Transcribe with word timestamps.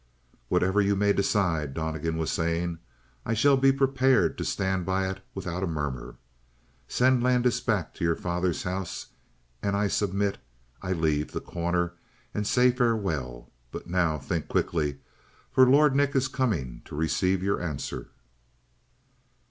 "Whatever 0.49 0.81
you 0.81 0.95
may 0.95 1.13
decide," 1.13 1.75
Donnegan 1.75 2.17
was 2.17 2.31
saying. 2.31 2.79
"I 3.23 3.35
shall 3.35 3.55
be 3.55 3.71
prepared 3.71 4.35
to 4.39 4.43
stand 4.43 4.83
by 4.83 5.07
it 5.07 5.19
without 5.35 5.61
a 5.61 5.67
murmur. 5.67 6.15
Send 6.87 7.21
Landis 7.21 7.59
back 7.61 7.93
to 7.93 8.03
your 8.03 8.15
father's 8.15 8.63
house 8.63 9.09
and 9.61 9.75
I 9.75 9.87
submit: 9.87 10.39
I 10.81 10.93
leave 10.93 11.33
The 11.33 11.39
Corner 11.39 11.93
and 12.33 12.47
say 12.47 12.71
farewell. 12.71 13.51
But 13.71 13.85
now, 13.85 14.17
think 14.17 14.47
quickly. 14.47 14.97
For 15.51 15.69
Lord 15.69 15.95
Nick 15.95 16.15
is 16.15 16.27
coming 16.27 16.81
to 16.85 16.95
receive 16.95 17.43
your 17.43 17.61
answer." 17.61 18.09